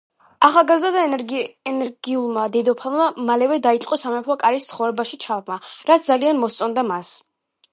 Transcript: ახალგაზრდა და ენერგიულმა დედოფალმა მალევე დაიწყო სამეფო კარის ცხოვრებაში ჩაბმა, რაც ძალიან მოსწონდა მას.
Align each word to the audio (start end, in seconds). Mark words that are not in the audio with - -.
ახალგაზრდა 0.45 0.89
და 0.93 1.01
ენერგიულმა 1.71 2.45
დედოფალმა 2.55 3.09
მალევე 3.27 3.59
დაიწყო 3.67 3.99
სამეფო 4.05 4.39
კარის 4.45 4.71
ცხოვრებაში 4.71 5.21
ჩაბმა, 5.27 5.59
რაც 5.91 6.09
ძალიან 6.13 6.43
მოსწონდა 6.47 6.87
მას. 6.93 7.13